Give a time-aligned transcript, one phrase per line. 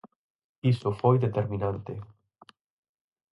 [0.71, 1.93] Iso foi determinante.